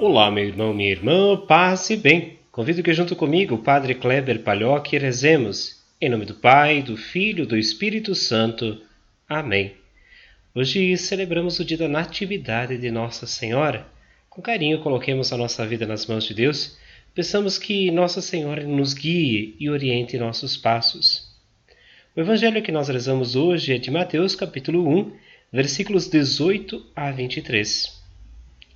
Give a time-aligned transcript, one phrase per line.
[0.00, 2.38] Olá, meu irmão, minha irmã, paz e bem.
[2.52, 5.82] Convido que junto comigo, o Padre Kleber Palhoque, rezemos.
[6.00, 8.80] Em nome do Pai, do Filho, do Espírito Santo.
[9.28, 9.72] Amém.
[10.54, 13.88] Hoje celebramos o dia da Natividade de Nossa Senhora.
[14.30, 16.78] Com carinho, coloquemos a nossa vida nas mãos de Deus.
[17.12, 21.26] Peçamos que Nossa Senhora nos guie e oriente nossos passos.
[22.14, 25.12] O evangelho que nós rezamos hoje é de Mateus, capítulo 1,
[25.52, 27.97] versículos 18 a 23.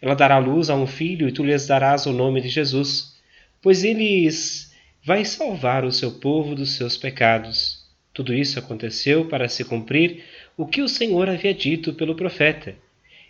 [0.00, 3.18] Ela dará luz a um filho e tu lhes darás o nome de Jesus,
[3.60, 7.80] pois eles vai salvar o seu povo dos seus pecados.
[8.12, 10.24] Tudo isso aconteceu para se cumprir
[10.56, 12.74] o que o Senhor havia dito pelo profeta.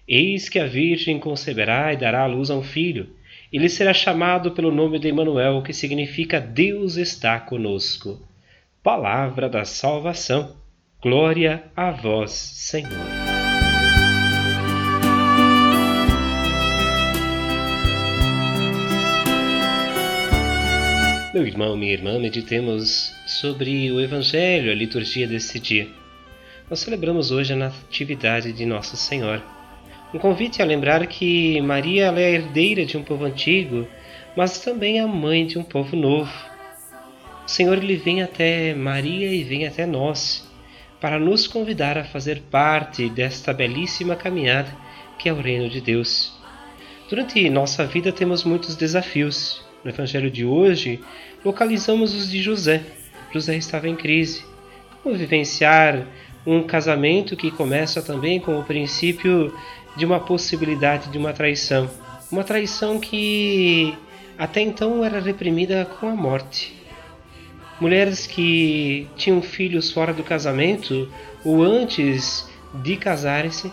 [0.06, 3.10] Eis que a Virgem conceberá e dará à luz a um filho.
[3.52, 8.20] Ele será chamado pelo nome de Emanuel, que significa Deus está conosco.
[8.82, 10.56] Palavra da salvação.
[11.02, 13.39] Glória a vós, Senhor.
[21.32, 25.88] Meu irmão, minha irmã, meditemos sobre o Evangelho, a liturgia desse dia.
[26.68, 29.40] Nós celebramos hoje a Natividade de Nossa Senhora.
[30.12, 33.86] Um convite a lembrar que Maria é a herdeira de um povo antigo,
[34.36, 36.32] mas também a mãe de um povo novo.
[37.46, 40.44] O Senhor ele vem até Maria e vem até nós
[41.00, 44.76] para nos convidar a fazer parte desta belíssima caminhada
[45.16, 46.36] que é o reino de Deus.
[47.08, 51.00] Durante nossa vida temos muitos desafios no Evangelho de hoje,
[51.44, 52.82] localizamos os de José.
[53.32, 54.44] José estava em crise.
[55.02, 56.06] Como vivenciar
[56.46, 59.54] um casamento que começa também com o princípio
[59.96, 61.88] de uma possibilidade de uma traição?
[62.30, 63.96] Uma traição que
[64.38, 66.74] até então era reprimida com a morte.
[67.80, 71.10] Mulheres que tinham filhos fora do casamento
[71.44, 72.48] ou antes
[72.82, 73.72] de casarem-se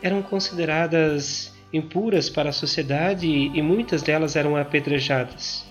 [0.00, 5.66] eram consideradas impuras para a sociedade e muitas delas eram apedrejadas.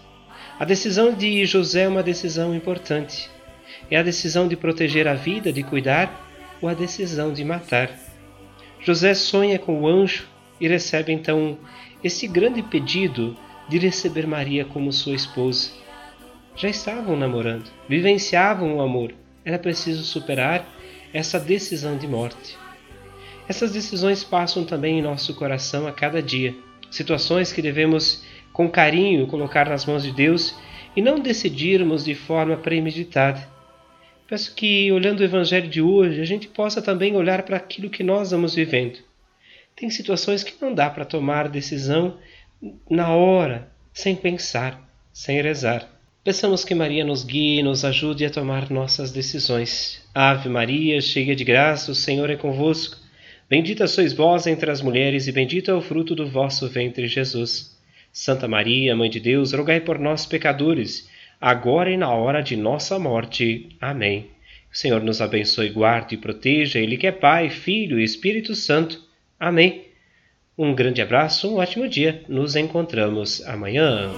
[0.59, 3.29] A decisão de José é uma decisão importante.
[3.89, 6.27] É a decisão de proteger a vida, de cuidar,
[6.61, 7.89] ou a decisão de matar.
[8.81, 10.27] José sonha com o anjo
[10.59, 11.57] e recebe então
[12.03, 15.71] esse grande pedido de receber Maria como sua esposa.
[16.55, 19.13] Já estavam namorando, vivenciavam o amor.
[19.45, 20.67] Era preciso superar
[21.13, 22.57] essa decisão de morte.
[23.49, 26.55] Essas decisões passam também em nosso coração a cada dia,
[26.91, 28.23] situações que devemos
[28.53, 30.53] com carinho colocar nas mãos de Deus
[30.95, 33.49] e não decidirmos de forma premeditada.
[34.27, 38.03] Peço que, olhando o Evangelho de hoje, a gente possa também olhar para aquilo que
[38.03, 38.99] nós vamos vivendo.
[39.75, 42.19] Tem situações que não dá para tomar decisão
[42.87, 44.79] na hora, sem pensar,
[45.11, 45.89] sem rezar.
[46.23, 50.03] Peçamos que Maria nos guie e nos ajude a tomar nossas decisões.
[50.13, 53.08] Ave Maria, cheia de graça, o Senhor é convosco.
[53.49, 57.75] Bendita sois vós entre as mulheres, e bendito é o fruto do vosso ventre, Jesus.
[58.13, 61.09] Santa Maria, Mãe de Deus, rogai por nós, pecadores,
[61.41, 63.75] agora e na hora de nossa morte.
[63.81, 64.27] Amém.
[64.71, 69.01] O Senhor nos abençoe, guarde e proteja, Ele que é Pai, Filho e Espírito Santo.
[69.39, 69.85] Amém.
[70.55, 72.23] Um grande abraço, um ótimo dia.
[72.27, 74.11] Nos encontramos amanhã.